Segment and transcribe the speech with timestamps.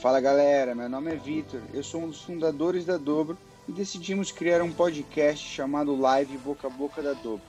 [0.00, 4.30] Fala galera, meu nome é Vitor, eu sou um dos fundadores da Dobro e decidimos
[4.30, 7.40] criar um podcast chamado Live Boca a Boca da Dobro.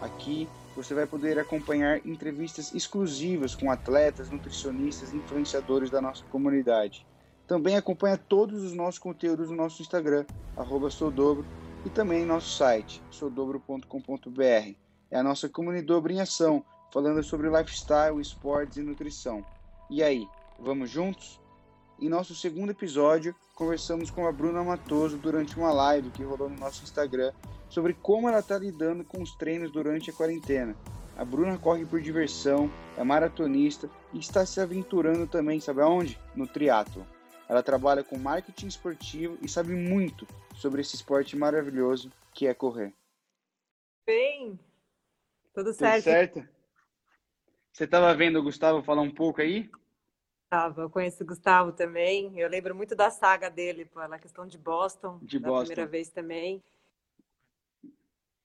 [0.00, 7.06] Aqui você vai poder acompanhar entrevistas exclusivas com atletas, nutricionistas e influenciadores da nossa comunidade.
[7.46, 10.24] Também acompanha todos os nossos conteúdos no nosso Instagram,
[10.56, 11.44] arroba Soudobro,
[11.84, 14.74] e também em nosso site, soudobro.com.br.
[15.10, 19.44] É a nossa comunidade em ação, falando sobre lifestyle, esportes e nutrição.
[19.90, 20.26] E aí,
[20.58, 21.38] vamos juntos?
[22.00, 26.56] Em nosso segundo episódio, conversamos com a Bruna Matoso durante uma live que rolou no
[26.56, 27.30] nosso Instagram
[27.68, 30.74] sobre como ela está lidando com os treinos durante a quarentena.
[31.14, 36.18] A Bruna corre por diversão, é maratonista e está se aventurando também, sabe aonde?
[36.34, 37.06] No triatlo.
[37.46, 42.94] Ela trabalha com marketing esportivo e sabe muito sobre esse esporte maravilhoso que é correr.
[44.06, 44.58] Bem,
[45.52, 46.04] tudo certo.
[46.04, 46.48] Tudo certo?
[47.70, 49.70] Você estava vendo o Gustavo falar um pouco aí?
[50.50, 52.36] Estava, eu conheço o Gustavo também.
[52.36, 55.66] Eu lembro muito da saga dele, pela questão de Boston, de da Boston.
[55.66, 56.60] primeira vez também.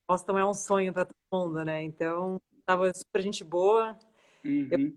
[0.08, 1.82] Boston é um sonho para todo mundo, né?
[1.82, 3.98] Então, estava super gente boa.
[4.44, 4.94] Uhum.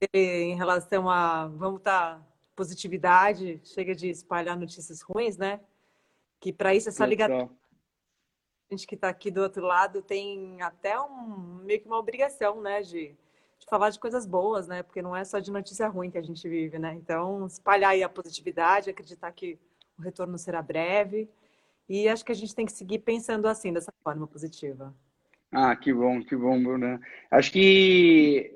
[0.00, 5.58] Eu, em relação a, vamos estar, tá, positividade, chega de espalhar notícias ruins, né?
[6.38, 7.28] Que para isso é só ligar.
[7.32, 7.48] A
[8.70, 12.82] gente que está aqui do outro lado tem até um, meio que uma obrigação, né?
[12.82, 13.16] De,
[13.60, 14.82] de falar de coisas boas, né?
[14.82, 16.94] Porque não é só de notícia ruim que a gente vive, né?
[16.94, 19.58] Então, espalhar aí a positividade, acreditar que
[19.98, 21.28] o retorno será breve
[21.88, 24.94] e acho que a gente tem que seguir pensando assim, dessa forma positiva.
[25.52, 27.00] Ah, que bom, que bom, Bruna.
[27.30, 28.50] Acho que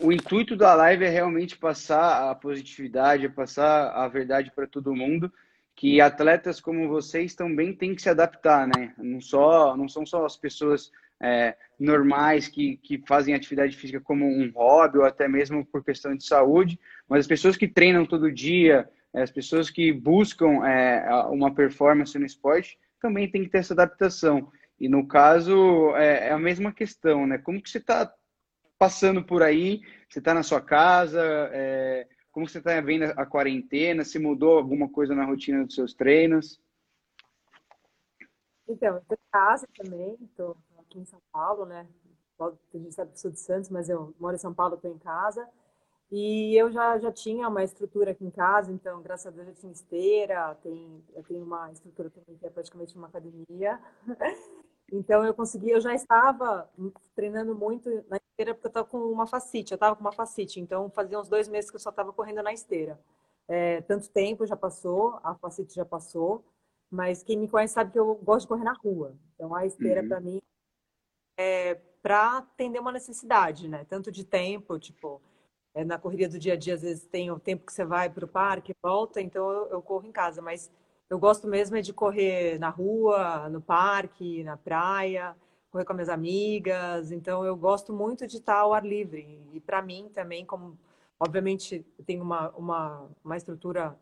[0.00, 4.94] o intuito da live é realmente passar a positividade, é passar a verdade para todo
[4.94, 5.32] mundo,
[5.74, 8.94] que atletas como vocês também têm que se adaptar, né?
[8.98, 10.92] Não, só, não são só as pessoas
[11.24, 16.14] é, normais que, que fazem atividade física como um hobby ou até mesmo por questão
[16.14, 21.08] de saúde, mas as pessoas que treinam todo dia, é, as pessoas que buscam é,
[21.30, 24.50] uma performance no esporte também tem que ter essa adaptação.
[24.78, 27.38] E no caso, é, é a mesma questão, né?
[27.38, 28.12] Como que você está
[28.78, 29.80] passando por aí?
[30.08, 31.22] Você está na sua casa?
[31.52, 34.04] É, como você está vendo a quarentena?
[34.04, 36.60] Se mudou alguma coisa na rotina dos seus treinos?
[38.68, 40.56] Então, eu em casa também, estou
[40.94, 41.88] aqui em São Paulo, né?
[42.38, 44.98] A gente sabe que sou de Santos, mas eu moro em São Paulo, estou em
[44.98, 45.46] casa.
[46.10, 49.54] E eu já, já tinha uma estrutura aqui em casa, então, graças a Deus, eu
[49.54, 53.80] tinha esteira, tem, eu tenho uma estrutura também que é praticamente uma academia.
[54.92, 56.70] Então, eu consegui, eu já estava
[57.16, 60.60] treinando muito na esteira, porque eu estava com uma facite, eu estava com uma facite,
[60.60, 63.00] então fazia uns dois meses que eu só estava correndo na esteira.
[63.48, 66.44] É, tanto tempo já passou, a facite já passou,
[66.90, 69.16] mas quem me conhece sabe que eu gosto de correr na rua.
[69.34, 70.08] Então, a esteira, uhum.
[70.08, 70.40] para mim,
[71.36, 73.86] é para atender uma necessidade, né?
[73.88, 75.22] Tanto de tempo, tipo,
[75.74, 78.10] é, na correria do dia a dia, às vezes tem o tempo que você vai
[78.10, 80.42] para o parque, volta, então eu, eu, corro em casa.
[80.42, 80.70] Mas
[81.08, 85.34] eu gosto mesmo é de correr na rua, no parque, na praia,
[85.70, 87.10] correr com as minhas amigas.
[87.10, 89.40] Então eu gosto muito de estar ao ar livre.
[89.52, 90.78] E para mim também, como
[91.18, 93.98] obviamente tenho uma, uma, uma estrutura,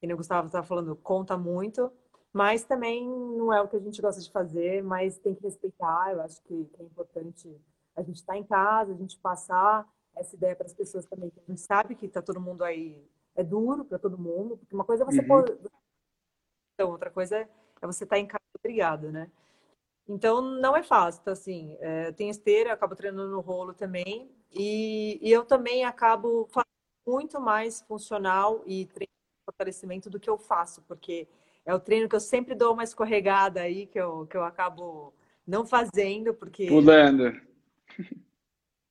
[0.00, 1.92] que o Gustavo estava falando, conta muito.
[2.36, 6.12] Mas também não é o que a gente gosta de fazer, mas tem que respeitar.
[6.12, 7.58] Eu acho que é importante
[7.96, 11.40] a gente estar em casa, a gente passar essa ideia para as pessoas também, que
[11.40, 13.02] a gente sabe que está todo mundo aí,
[13.34, 15.26] é duro para todo mundo, porque uma coisa é você uhum.
[15.26, 15.58] pôr...
[16.74, 19.30] Então, outra coisa é você estar tá em casa obrigado, né?
[20.06, 24.30] Então, não é fácil, então, assim, é, tenho esteira, eu acabo treinando no rolo também,
[24.52, 26.66] e, e eu também acabo fazendo
[27.06, 31.26] muito mais funcional e treino de fortalecimento do que eu faço, porque
[31.66, 35.12] é o treino que eu sempre dou uma escorregada aí, que eu, que eu acabo
[35.44, 36.66] não fazendo, porque...
[36.66, 37.38] Pulando.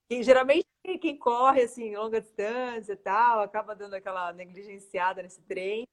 [0.08, 0.68] E geralmente
[1.02, 5.88] quem corre assim, longa distância e tal, acaba dando aquela negligenciada nesse treino.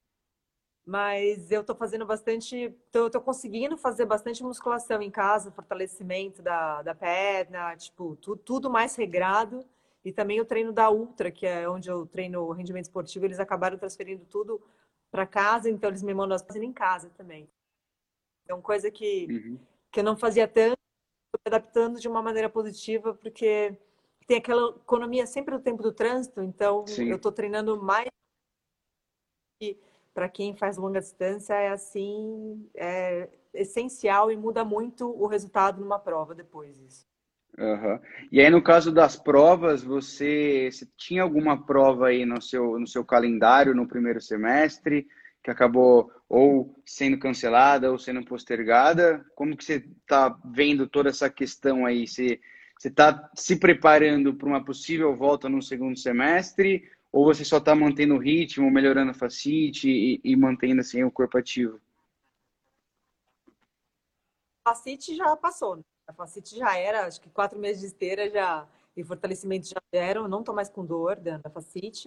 [0.85, 6.83] Mas eu tô fazendo bastante, tô, tô conseguindo fazer bastante musculação em casa, fortalecimento da,
[6.83, 9.65] da perna, tipo, tu, tudo mais regrado.
[10.05, 13.79] E também o treino da Ultra, que é onde eu treino rendimento esportivo, eles acabaram
[13.79, 14.61] transferindo tudo
[15.13, 17.47] para casa, então eles me mandam as coisas em casa também.
[18.45, 19.59] Então, coisa que, uhum.
[19.93, 20.79] que eu não fazia tanto,
[21.45, 23.77] adaptando de uma maneira positiva, porque
[24.27, 27.11] tem aquela economia sempre do tempo do trânsito, então Sim.
[27.11, 28.09] eu estou treinando mais.
[30.15, 35.99] Para quem faz longa distância, é assim, é essencial e muda muito o resultado numa
[35.99, 37.07] prova depois disso.
[37.59, 38.01] Uhum.
[38.31, 42.87] E aí, no caso das provas, você, você, tinha alguma prova aí no seu, no
[42.87, 45.07] seu calendário no primeiro semestre
[45.45, 49.25] que acabou ou sendo cancelada ou sendo postergada?
[49.35, 52.07] Como que você está vendo toda essa questão aí?
[52.07, 52.41] Você,
[52.83, 58.15] está se preparando para uma possível volta no segundo semestre Ou você só está mantendo
[58.15, 61.79] o ritmo, melhorando a facite e, e mantendo assim o corpo ativo?
[64.65, 65.83] A facite já passou, né?
[66.13, 70.29] A facite já era, acho que quatro meses de esteira já e fortalecimento já eram,
[70.29, 72.07] não estou mais com dor da facite.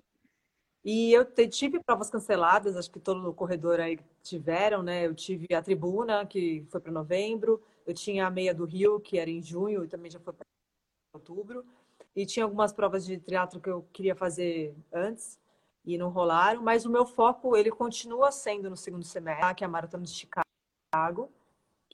[0.84, 5.08] E eu tive provas canceladas, acho que todo o corredor aí tiveram, né?
[5.08, 9.18] Eu tive a tribuna, que foi para novembro, eu tinha a meia do Rio, que
[9.18, 10.46] era em junho, e também já foi para
[11.16, 11.66] outubro.
[12.16, 15.40] E tinha algumas provas de triatlo que eu queria fazer antes
[15.84, 19.68] e não rolaram, mas o meu foco ele continua sendo no segundo semestre, que é
[19.68, 21.32] a maratona de Chicago,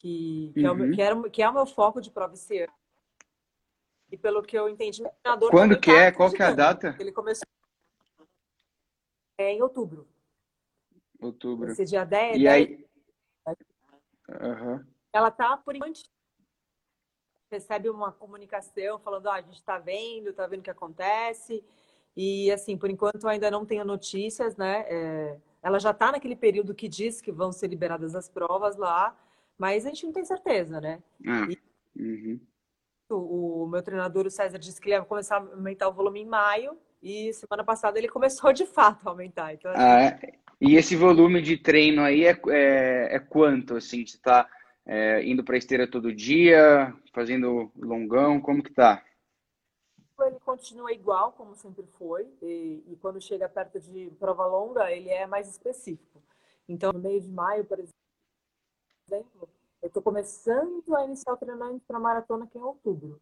[0.02, 0.66] que, que, uhum.
[0.66, 0.92] é, o, uhum.
[0.92, 2.74] que, era, que é o meu foco de prova esse ano.
[4.12, 6.12] E pelo que eu entendi, o treinador Quando que é?
[6.12, 6.98] Qual que é a data?
[7.00, 7.46] Ele começou
[9.38, 10.08] é em outubro.
[11.20, 11.72] Outubro.
[11.72, 12.38] Esse dia 10.
[12.38, 12.86] E 10, aí?
[14.30, 14.86] Uhum.
[15.14, 16.02] Ela tá, por enquanto,
[17.52, 21.64] recebe uma comunicação falando, ah, a gente está vendo, está vendo o que acontece.
[22.16, 24.86] E, assim, por enquanto ainda não tenho notícias, né?
[24.88, 29.16] É, ela já está naquele período que diz que vão ser liberadas as provas lá,
[29.62, 31.04] mas a gente não tem certeza, né?
[31.24, 31.48] Ah,
[31.96, 32.40] e, uhum.
[33.12, 36.20] o, o, meu treinador, o César, disse que ele ia começar a aumentar o volume
[36.20, 39.54] em maio, e semana passada ele começou de fato a aumentar.
[39.54, 39.80] Então, assim...
[39.80, 40.34] ah, é?
[40.60, 43.76] E esse volume de treino aí é, é, é quanto?
[43.76, 44.50] Assim, você está
[44.84, 49.06] é, indo para esteira todo dia, fazendo longão, como que tá?
[50.22, 55.10] Ele continua igual, como sempre foi, e, e quando chega perto de prova longa, ele
[55.10, 56.20] é mais específico.
[56.68, 58.02] Então, no meio de maio, por exemplo,
[59.16, 63.20] eu estou começando a iniciar o treinamento para maratona que é em outubro.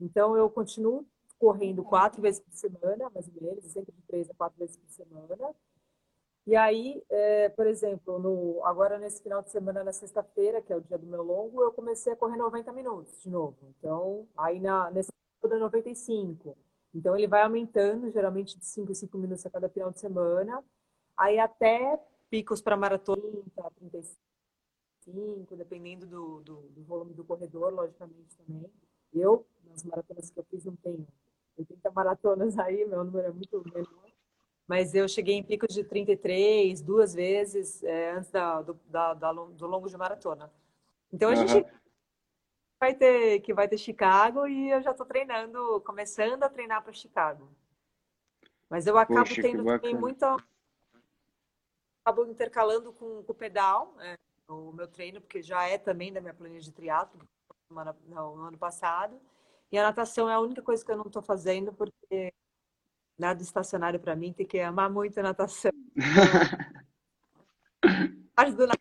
[0.00, 1.06] Então, eu continuo
[1.38, 4.88] correndo quatro vezes por semana, mais ou menos, sempre de três a quatro vezes por
[4.88, 5.54] semana.
[6.46, 10.76] E aí, é, por exemplo, no, agora nesse final de semana, na sexta-feira, que é
[10.76, 13.56] o dia do meu longo, eu comecei a correr 90 minutos de novo.
[13.78, 15.10] Então, aí na, nesse
[15.42, 16.56] é 95.
[16.94, 20.62] Então, ele vai aumentando, geralmente de 5 em 5 minutos a cada final de semana.
[21.16, 21.98] Aí até
[22.30, 23.22] picos para maratona,
[23.76, 24.18] 35,
[25.56, 28.70] dependendo do, do, do volume do corredor, logicamente também.
[29.12, 31.06] Eu, nas maratonas que eu fiz, não tenho
[31.56, 34.10] 80 maratonas aí, meu número é muito menor.
[34.66, 39.32] Mas eu cheguei em picos de 33, duas vezes, é, antes da, do, da, da,
[39.32, 40.50] do longo de maratona.
[41.12, 41.46] Então a uhum.
[41.46, 41.66] gente
[42.80, 46.92] vai ter que vai ter Chicago e eu já estou treinando, começando a treinar para
[46.92, 47.48] Chicago.
[48.68, 50.24] Mas eu acabo Poxa, tendo também muito.
[52.04, 54.16] Acabo intercalando com, com o pedal, é,
[54.48, 57.20] o meu treino, porque já é também da minha planilha de triatlo,
[57.70, 59.20] no ano passado.
[59.70, 62.32] E a natação é a única coisa que eu não estou fazendo, porque
[63.18, 65.72] nada estacionário para mim, tem que amar muito a natação.
[68.34, 68.78] Parte do nada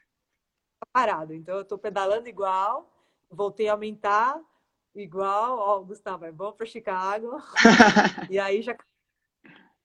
[0.92, 1.34] parado.
[1.34, 2.92] Então, eu estou pedalando igual,
[3.30, 4.40] voltei a aumentar
[4.94, 5.58] igual.
[5.58, 7.38] Ó, Gustavo, vamos para Chicago.
[8.30, 8.76] e aí já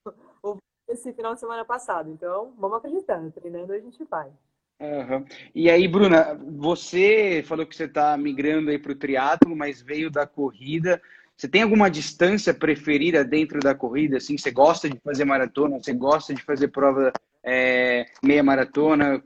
[0.89, 2.11] esse final de semana passado.
[2.11, 4.33] Então, vamos acreditando, treinando a gente vai.
[4.81, 5.25] Uhum.
[5.55, 10.09] E aí, Bruna, você falou que você está migrando aí para o triatlo, mas veio
[10.11, 11.03] da corrida.
[11.37, 14.19] Você tem alguma distância preferida dentro da corrida?
[14.19, 15.83] Assim, você gosta de fazer maratona?
[15.83, 19.23] Você gosta de fazer prova é, meia maratona?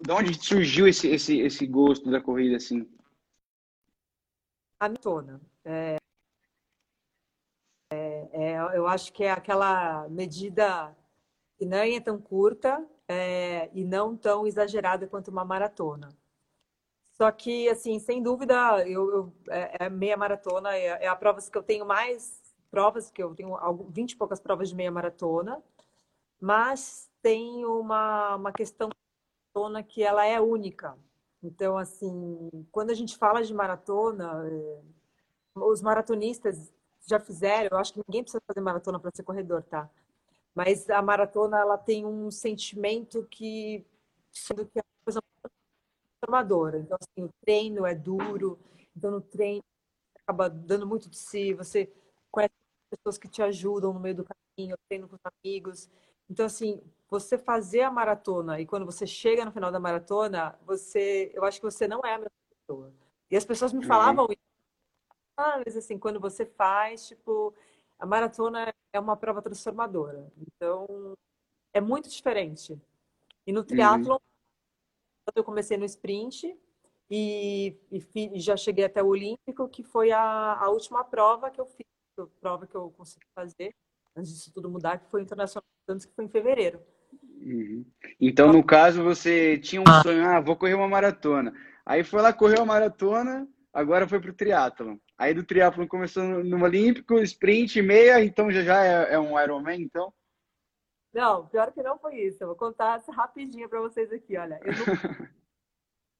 [0.00, 2.88] De onde surgiu esse, esse, esse gosto da corrida assim?
[4.80, 5.40] A maratona.
[5.64, 5.96] É,
[7.92, 10.96] é, é, eu acho que é aquela medida
[11.56, 16.08] que não é tão curta, é, e não tão exagerada quanto uma maratona.
[17.16, 21.40] Só que, assim, sem dúvida, eu, eu é, é, meia maratona, é, é, a prova
[21.40, 22.40] que eu tenho mais
[22.70, 23.56] provas, que eu tenho
[23.90, 25.62] 20 e poucas provas de meia maratona,
[26.40, 28.88] mas tem uma, uma questão
[29.54, 30.96] maratona que ela é única.
[31.42, 34.80] Então, assim, quando a gente fala de maratona, é,
[35.54, 36.72] os maratonistas
[37.06, 39.90] já fizeram, eu acho que ninguém precisa fazer maratona para ser corredor, tá?
[40.54, 43.84] Mas a maratona ela tem um sentimento que
[44.30, 45.20] sendo que é uma coisa
[46.20, 46.78] transformadora.
[46.78, 48.58] Então assim, o treino é duro,
[48.96, 49.62] então no treino
[50.22, 51.92] acaba dando muito de si, você
[52.30, 52.54] conhece
[52.90, 55.90] pessoas que te ajudam no meio do caminho, treino com os amigos.
[56.30, 61.30] Então assim, você fazer a maratona e quando você chega no final da maratona, você,
[61.34, 62.92] eu acho que você não é a mesma pessoa.
[63.30, 63.86] E as pessoas me uhum.
[63.86, 64.34] falavam, uhum.
[65.36, 67.54] ah, mas assim, quando você faz, tipo,
[68.02, 70.26] a maratona é uma prova transformadora.
[70.36, 71.14] Então,
[71.72, 72.76] é muito diferente.
[73.46, 75.32] E no triatlo, uhum.
[75.36, 76.58] eu comecei no sprint
[77.08, 80.20] e, e, já cheguei até o olímpico, que foi a,
[80.54, 81.86] a última prova que eu fiz,
[82.18, 83.72] a prova que eu consegui fazer
[84.16, 86.80] antes disso tudo mudar, que foi o Internacional que foi em fevereiro.
[87.40, 87.86] Uhum.
[88.20, 90.02] Então, no caso, você tinha um ah.
[90.02, 91.54] sonho, ah, vou correr uma maratona.
[91.86, 94.96] Aí foi lá, correu a maratona, agora foi pro triatlon.
[95.22, 99.40] Aí do triatlon começou no, no Olímpico, sprint, meia, então já já é, é um
[99.40, 100.12] Ironman, então?
[101.14, 102.42] Não, pior que não foi isso.
[102.42, 104.58] Eu vou contar rapidinho para vocês aqui, olha.
[104.64, 105.32] Eu nunca...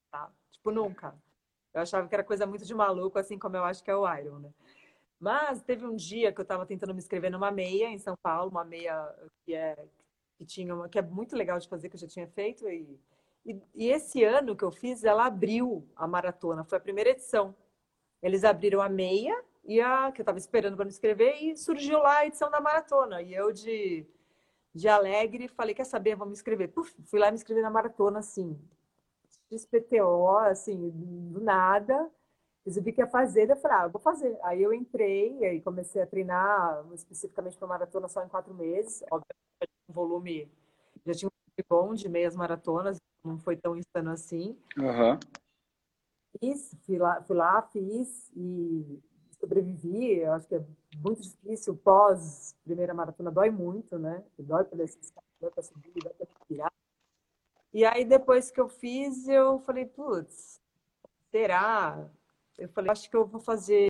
[0.09, 0.31] tá?
[0.49, 1.13] Tipo, nunca.
[1.73, 4.09] Eu achava que era coisa muito de maluco, assim como eu acho que é o
[4.15, 4.53] Iron, né?
[5.19, 8.51] Mas teve um dia que eu estava tentando me inscrever numa meia em São Paulo,
[8.51, 9.13] uma meia
[9.45, 9.85] que é
[10.37, 12.97] que tinha uma, que é muito legal de fazer que eu já tinha feito e,
[13.45, 17.53] e, e esse ano que eu fiz, ela abriu a maratona, foi a primeira edição.
[18.23, 21.99] Eles abriram a meia e a que eu estava esperando para me inscrever e surgiu
[21.99, 24.07] lá a edição da maratona e eu de
[24.73, 26.69] de alegre, falei, quer saber, vou me inscrever.
[26.69, 28.59] Puf, fui lá me inscrever na maratona, assim,
[29.51, 30.89] XPTO, assim,
[31.31, 32.09] do nada.
[32.65, 34.37] Resolvi que ia fazer, eu falei, ah, eu vou fazer.
[34.41, 39.03] Aí eu entrei, aí comecei a treinar especificamente para maratona só em quatro meses.
[39.11, 39.33] Obviamente,
[39.89, 40.51] um volume,
[41.05, 44.57] já tinha um volume bom de meias maratonas, não foi tão insano assim.
[44.77, 45.19] Uhum.
[46.39, 49.01] Fiz, fui lá, fui lá, fiz e
[49.39, 50.19] sobrevivi.
[50.19, 50.65] Eu acho que é
[50.97, 51.75] muito difícil.
[51.75, 54.23] Pós primeira maratona dói muito, né?
[54.37, 54.99] Dói para descer,
[55.39, 56.71] para subir, dói para.
[57.73, 60.61] E aí depois que eu fiz, eu falei, putz,
[61.31, 62.07] será?
[62.57, 63.87] Eu falei, acho que eu vou fazer.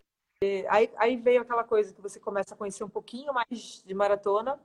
[0.69, 4.59] Aí, aí veio aquela coisa que você começa a conhecer um pouquinho mais de maratona.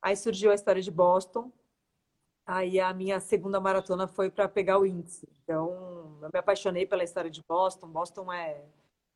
[0.00, 1.50] Aí surgiu a história de Boston.
[2.46, 5.28] Aí a minha segunda maratona foi para pegar o índice.
[5.42, 7.88] Então, eu me apaixonei pela história de Boston.
[7.88, 8.64] Boston é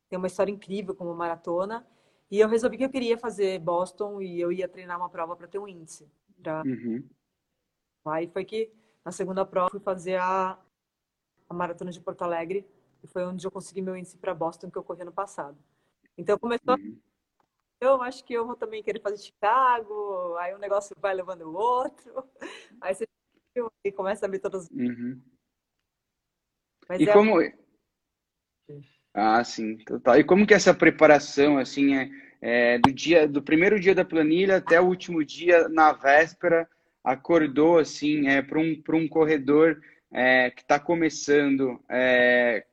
[0.09, 1.87] tem uma história incrível como maratona.
[2.31, 5.47] E eu resolvi que eu queria fazer Boston e eu ia treinar uma prova para
[5.47, 6.11] ter um índice.
[6.41, 6.63] Pra...
[6.65, 7.07] Uhum.
[8.05, 8.71] Aí foi que
[9.05, 10.57] na segunda prova fui fazer a,
[11.47, 12.67] a maratona de Porto Alegre
[13.03, 15.57] e foi onde eu consegui meu índice para Boston que eu corri ano passado.
[16.17, 16.75] Então começou.
[16.75, 16.99] Uhum.
[17.79, 21.55] Eu acho que eu vou também querer fazer Chicago, aí um negócio vai levando o
[21.55, 22.27] outro,
[22.81, 23.07] aí você
[23.83, 24.69] e começa a ver todas.
[24.69, 25.21] Uhum.
[26.87, 27.13] Mas e é...
[27.13, 27.39] como
[29.13, 30.19] ah, sim, total.
[30.19, 32.09] E como que é essa preparação, assim, é,
[32.41, 36.69] é, do dia, do primeiro dia da planilha até o último dia, na véspera,
[37.03, 42.65] acordou, assim, é, para um, um corredor é, que está começando, é...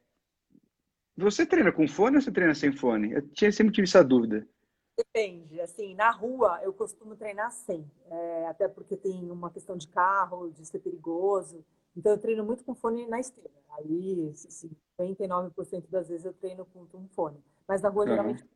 [1.17, 3.13] você treina com fone ou você treina sem fone?
[3.13, 4.47] Eu tinha, sempre tive essa dúvida.
[4.97, 9.89] Depende, assim, na rua eu costumo treinar sem, é, até porque tem uma questão de
[9.89, 11.63] carro, de ser perigoso,
[11.97, 13.51] então eu treino muito com fone na esteira.
[13.71, 17.43] Aí, 59% das vezes eu treino com um fone.
[17.67, 18.11] Mas na rua, uhum.
[18.11, 18.47] geralmente.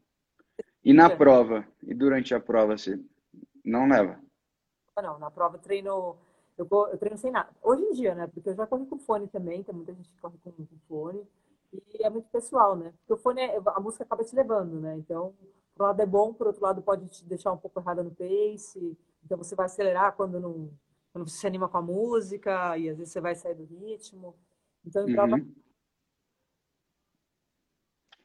[0.85, 1.67] E na prova?
[1.83, 2.99] E durante a prova, você
[3.65, 4.19] não leva?
[5.03, 6.17] Não, na prova eu treino.
[6.57, 7.51] Eu, eu treino sem nada.
[7.63, 8.27] Hoje em dia, né?
[8.27, 11.27] Porque eu já corri com fone também, tem muita gente que corre com, com fone.
[11.73, 12.93] E é muito pessoal, né?
[13.01, 14.97] Porque o fone, é, a música acaba te levando, né?
[14.97, 15.35] Então,
[15.83, 18.97] um lado é bom, por outro lado pode te deixar um pouco errada no pace.
[19.25, 20.71] Então você vai acelerar quando não
[21.13, 24.37] quando você se anima com a música e às vezes você vai sair do ritmo.
[24.87, 25.53] Então, uhum.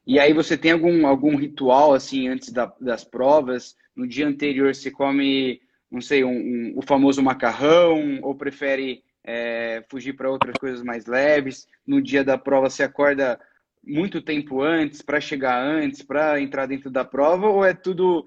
[0.05, 3.75] E aí você tem algum, algum ritual, assim, antes da, das provas?
[3.95, 9.83] No dia anterior você come, não sei, um, um o famoso macarrão ou prefere é,
[9.89, 11.67] fugir para outras coisas mais leves?
[11.87, 13.39] No dia da prova você acorda
[13.85, 17.47] muito tempo antes, para chegar antes, para entrar dentro da prova?
[17.47, 18.25] Ou é tudo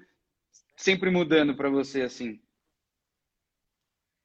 [0.76, 2.40] sempre mudando para você, assim?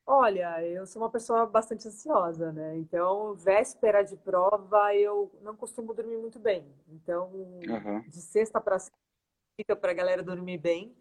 [0.06, 2.78] Olha, eu sou uma pessoa bastante ansiosa, né?
[2.78, 6.66] Então, véspera de prova, eu não costumo dormir muito bem.
[6.90, 8.02] Então, uhum.
[8.08, 8.78] de sexta para
[9.56, 10.94] fica para a galera dormir bem.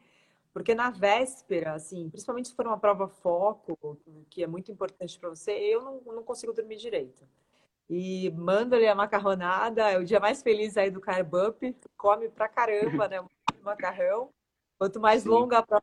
[0.53, 3.99] Porque na véspera, assim, principalmente se for uma prova foco,
[4.29, 7.27] que é muito importante para você, eu não, não consigo dormir direito.
[7.91, 12.29] E manda ali a macarronada, é o dia mais feliz aí do Carb Up, come
[12.29, 13.25] pra caramba, né?
[13.62, 14.31] macarrão.
[14.79, 15.29] Quanto mais Sim.
[15.29, 15.83] longa a prova,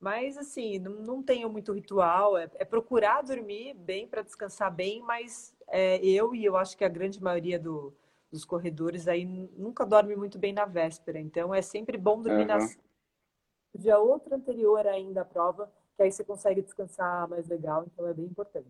[0.00, 2.38] mas, assim, não, não tenho muito ritual.
[2.38, 6.84] É, é procurar dormir bem para descansar bem, mas é, eu e eu acho que
[6.84, 7.92] a grande maioria do,
[8.30, 11.18] dos corredores aí nunca dorme muito bem na véspera.
[11.18, 12.46] Então, é sempre bom dormir uhum.
[12.46, 12.68] na
[13.76, 17.84] dia outro anterior ainda à prova, que aí você consegue descansar mais legal.
[17.86, 18.68] Então, é bem importante.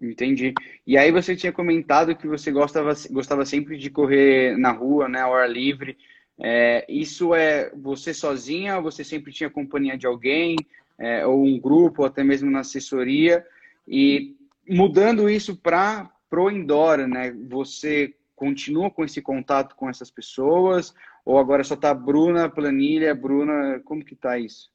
[0.00, 0.54] Entendi.
[0.86, 5.20] E aí você tinha comentado que você gostava, gostava sempre de correr na rua, né,
[5.20, 5.96] ao ar livre.
[6.38, 10.56] É, isso é você sozinha, você sempre tinha companhia de alguém,
[10.98, 13.46] é, ou um grupo, ou até mesmo na assessoria,
[13.86, 14.36] e
[14.68, 17.32] mudando isso para pro indoor, né?
[17.48, 20.94] Você continua com esse contato com essas pessoas,
[21.24, 24.70] ou agora só tá Bruna, planilha, Bruna, como que tá isso?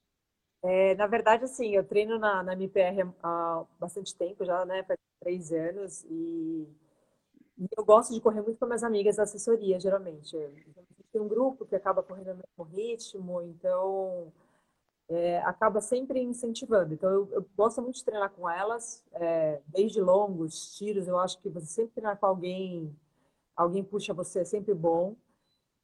[0.65, 4.83] É, na verdade, assim, eu treino na, na MPR há bastante tempo já, né?
[4.83, 6.67] Faz três anos, e,
[7.57, 10.35] e eu gosto de correr muito com minhas amigas da assessoria, geralmente
[11.15, 14.33] tem um grupo que acaba correndo no mesmo ritmo, então
[15.07, 16.93] é, acaba sempre incentivando.
[16.93, 21.39] Então eu, eu, gosto muito de treinar com elas, é, desde longos, tiros, eu acho
[21.39, 22.93] que você sempre treinar com alguém,
[23.55, 25.15] alguém puxa você é sempre bom.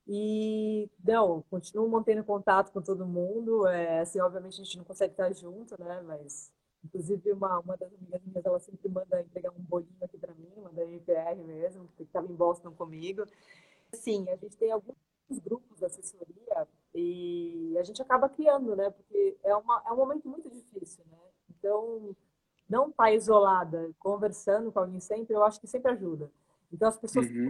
[0.07, 3.67] E, não, continuo mantendo contato com todo mundo.
[3.67, 6.01] É, assim, obviamente a gente não consegue estar junto, né?
[6.01, 6.51] Mas,
[6.83, 10.51] inclusive, uma, uma das amigas minhas, ela sempre manda entregar um bolinho aqui para mim,
[10.57, 13.23] uma da MPR mesmo, que estava em Boston comigo.
[13.93, 14.95] Sim, a gente tem alguns
[15.43, 18.89] grupos de assessoria e a gente acaba criando, né?
[18.89, 21.17] Porque é, uma, é um momento muito difícil, né?
[21.49, 22.15] Então,
[22.69, 26.31] não estar tá isolada, conversando com alguém sempre, eu acho que sempre ajuda.
[26.71, 27.49] Então, as pessoas uhum.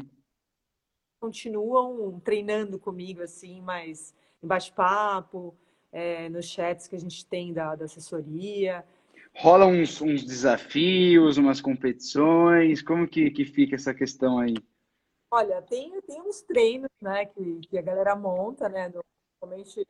[1.21, 5.55] Continuam treinando comigo, assim, mas em bate-papo,
[5.91, 8.83] é, nos chats que a gente tem da, da assessoria.
[9.35, 14.55] Rola uns, uns, desafios, umas competições, como que, que fica essa questão aí?
[15.29, 18.91] Olha, tem, tem uns treinos, né, que, que a galera monta, né,
[19.41, 19.85] normalmente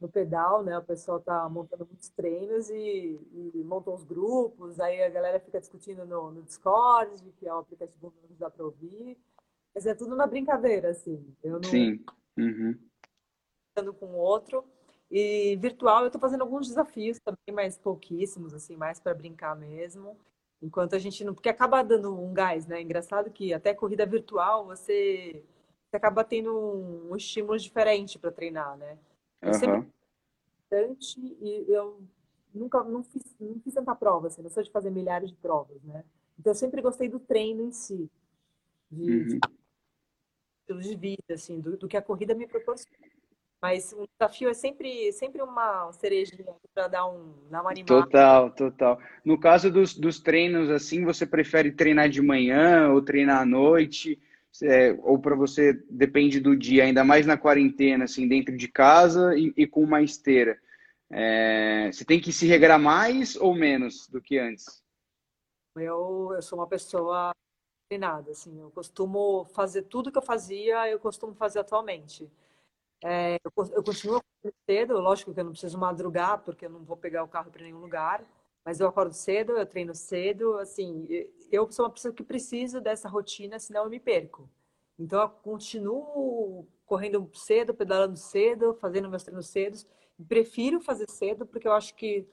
[0.00, 0.76] no pedal, né?
[0.76, 3.18] O pessoal tá montando muitos treinos e,
[3.54, 7.58] e montam os grupos, aí a galera fica discutindo no, no Discord, que é o
[7.58, 9.16] aplicativo que não dá para ouvir.
[9.74, 11.34] Mas é tudo na brincadeira, assim.
[11.42, 11.64] Eu não...
[11.64, 12.04] Sim.
[12.36, 12.78] Uhum.
[13.98, 14.64] com o outro.
[15.10, 20.16] E virtual eu estou fazendo alguns desafios também, mas pouquíssimos, assim, mais para brincar mesmo.
[20.62, 21.34] Enquanto a gente não.
[21.34, 22.80] Porque acaba dando um gás, né?
[22.80, 25.44] Engraçado que até corrida virtual você,
[25.90, 28.98] você acaba tendo um, um estímulo diferente para treinar, né?
[29.42, 29.54] Eu uhum.
[29.54, 29.88] sempre
[30.70, 32.00] bastante e eu
[32.54, 35.82] nunca não fiz, não fiz tanta prova, assim, não sou de fazer milhares de provas,
[35.82, 36.04] né?
[36.38, 38.10] Então eu sempre gostei do treino em si,
[38.90, 39.26] de, uhum.
[39.26, 39.40] de,
[40.68, 42.96] de vida, assim, do, do, que a corrida me proporciona.
[43.62, 48.02] Mas o desafio é sempre, sempre uma cerejinha para dar um, dar uma animada.
[48.02, 49.00] Total, total.
[49.24, 54.20] No caso dos, dos treinos, assim, você prefere treinar de manhã ou treinar à noite?
[54.62, 59.36] é, ou para você depende do dia, ainda mais na quarentena, assim, dentro de casa
[59.36, 60.58] e, e com uma esteira.
[61.10, 64.82] É, você tem que se regrar mais ou menos do que antes?
[65.76, 67.32] Eu, eu sou uma pessoa
[67.88, 72.30] treinada, assim, eu costumo fazer tudo que eu fazia, eu costumo fazer atualmente.
[73.04, 74.22] É, eu, eu continuo
[74.68, 77.62] cedo, lógico que eu não preciso madrugar, porque eu não vou pegar o carro para
[77.62, 78.24] nenhum lugar,
[78.64, 81.06] mas eu acordo cedo, eu treino cedo, assim,
[81.52, 84.48] eu sou uma pessoa que preciso dessa rotina, senão eu me perco.
[84.98, 89.86] Então eu continuo correndo cedo, pedalando cedo, fazendo meus treinos cedos.
[90.28, 92.26] Prefiro fazer cedo porque eu acho que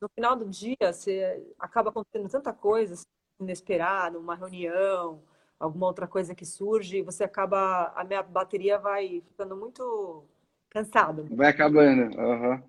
[0.00, 2.94] no final do dia você acaba acontecendo tanta coisa
[3.42, 5.22] inesperada, uma reunião,
[5.58, 10.24] alguma outra coisa que surge, você acaba a minha bateria vai ficando muito
[10.68, 11.24] cansada.
[11.30, 12.16] Vai acabando.
[12.18, 12.62] Uhum.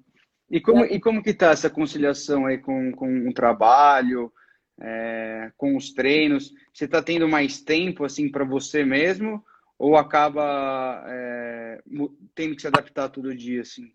[0.49, 4.31] E como, e como que está essa conciliação aí com, com o trabalho,
[4.79, 6.51] é, com os treinos?
[6.71, 9.43] Você está tendo mais tempo assim para você mesmo
[9.79, 11.81] ou acaba é,
[12.35, 13.91] tendo que se adaptar todo dia assim?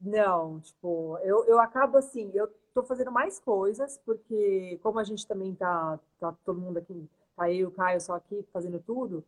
[0.00, 5.26] Não, tipo, eu, eu acabo assim, eu tô fazendo mais coisas, porque como a gente
[5.26, 9.24] também tá, tá todo mundo aqui, tá eu, o Caio só aqui fazendo tudo,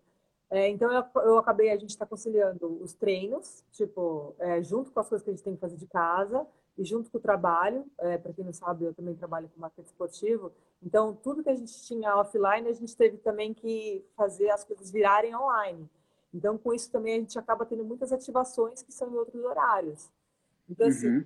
[0.51, 5.01] é, então eu, eu acabei, a gente está conciliando os treinos, tipo, é, junto com
[5.01, 7.85] as coisas que a gente tem que fazer de casa e junto com o trabalho.
[7.99, 10.53] É, Para quem não sabe, eu também trabalho com marketing esportivo.
[10.83, 14.91] Então, tudo que a gente tinha offline, a gente teve também que fazer as coisas
[14.91, 15.89] virarem online.
[16.33, 20.11] Então, com isso também a gente acaba tendo muitas ativações que são em outros horários.
[20.69, 21.25] Então, assim, uhum.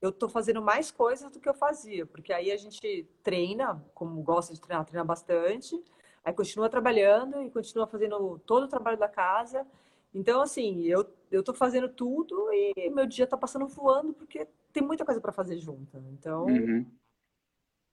[0.00, 4.22] Eu estou fazendo mais coisas do que eu fazia, porque aí a gente treina, como
[4.22, 5.82] gosta de treinar, treina bastante
[6.26, 9.64] Aí continua trabalhando e continua fazendo todo o trabalho da casa.
[10.12, 14.82] Então, assim, eu, eu tô fazendo tudo e meu dia tá passando voando porque tem
[14.82, 15.96] muita coisa para fazer junto.
[16.12, 16.84] Então, uhum.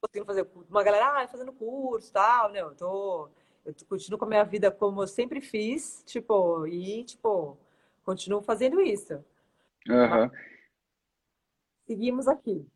[0.00, 2.60] consigo fazer uma galera, ah, fazendo curso tal, né?
[2.60, 3.28] Eu tô,
[3.64, 7.56] eu continuo com a minha vida como eu sempre fiz, tipo, e, tipo,
[8.04, 9.14] continuo fazendo isso.
[9.88, 10.28] Uhum.
[11.86, 12.66] Seguimos aqui.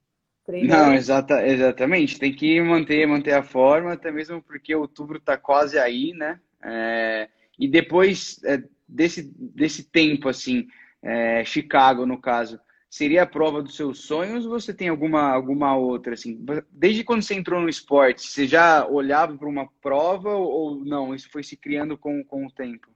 [0.50, 2.18] Não, exata, exatamente.
[2.18, 6.40] Tem que manter, manter a forma, até mesmo porque outubro está quase aí, né?
[6.62, 10.66] É, e depois é, desse, desse tempo, assim,
[11.02, 15.76] é, Chicago, no caso, seria a prova dos seus sonhos ou você tem alguma, alguma
[15.76, 16.42] outra, assim?
[16.70, 21.14] Desde quando você entrou no esporte, você já olhava para uma prova ou não?
[21.14, 22.88] Isso foi se criando com, com o tempo?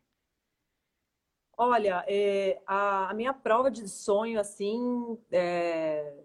[1.57, 6.25] Olha, é, a, a, minha prova de sonho, assim, é,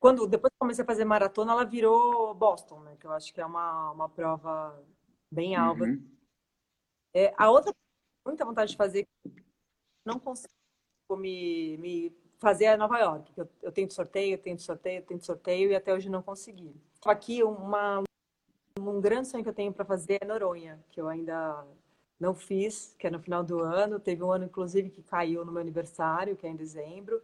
[0.00, 2.96] quando depois que comecei a fazer maratona, ela virou Boston, né?
[2.98, 4.78] Que eu acho que é uma, uma prova
[5.30, 5.84] bem alta.
[5.84, 6.02] Uhum.
[7.14, 7.72] É, a outra
[8.26, 9.06] muita vontade de fazer,
[10.04, 10.50] não consigo
[11.16, 13.32] me, me fazer a Nova York.
[13.36, 16.74] Eu, eu tento sorteio, eu tento sorteio, eu tento sorteio e até hoje não consegui.
[17.04, 18.02] Aqui uma
[18.78, 21.64] um grande sonho que eu tenho para fazer é Noronha, que eu ainda
[22.18, 24.00] não fiz, que é no final do ano.
[24.00, 27.22] Teve um ano, inclusive, que caiu no meu aniversário, que é em dezembro.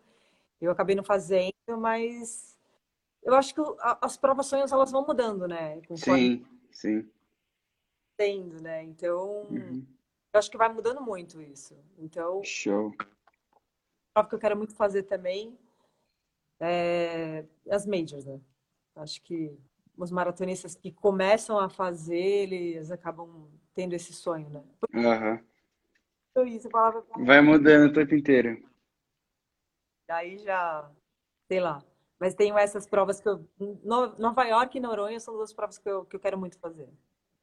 [0.61, 2.59] Eu acabei não fazendo, mas
[3.23, 3.61] eu acho que
[4.01, 5.81] as provações elas vão mudando, né?
[5.89, 7.11] Conforme sim, sim.
[8.17, 8.85] Tendo, né?
[8.85, 9.85] Então, uhum.
[10.33, 11.77] Eu acho que vai mudando muito isso.
[11.99, 12.91] Então, Show.
[14.15, 15.59] prova que eu quero muito fazer também
[16.59, 18.41] é as majors, né?
[18.97, 19.55] Acho que
[19.97, 24.63] os maratonistas que começam a fazer, eles acabam tendo esse sonho, né?
[26.31, 28.63] Então, isso, eu falava, Vai mudando o tempo inteiro.
[30.09, 30.91] daí já,
[31.49, 31.83] sei lá.
[32.19, 33.45] Mas tenho essas provas que eu.
[33.83, 36.89] No- Nova York e Noronha são duas provas que eu, que eu quero muito fazer.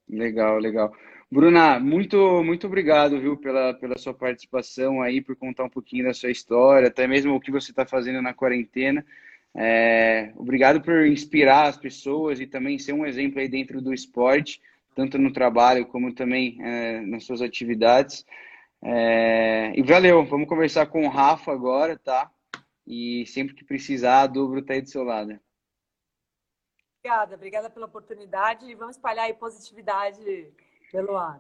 [0.08, 0.92] Legal, legal.
[1.32, 6.14] Bruna, muito, muito obrigado, viu, pela, pela sua participação aí, por contar um pouquinho da
[6.14, 9.06] sua história, até mesmo o que você está fazendo na quarentena.
[9.54, 14.62] É, obrigado por inspirar as pessoas e também ser um exemplo aí dentro do esporte,
[14.96, 18.26] tanto no trabalho como também é, nas suas atividades.
[18.82, 22.32] É, e valeu, vamos conversar com o Rafa agora, tá?
[22.88, 25.40] E sempre que precisar, a Dobro tá aí do seu lado.
[27.00, 30.48] Obrigada, obrigada pela oportunidade e vamos espalhar aí positividade
[30.92, 31.40] pelo ar.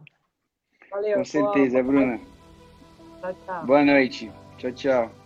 [0.89, 1.17] Valeu.
[1.17, 2.19] Com certeza, boa- Bruna.
[3.19, 3.65] Tchau, tchau.
[3.65, 4.31] Boa noite.
[4.57, 5.18] Tchau, tchau.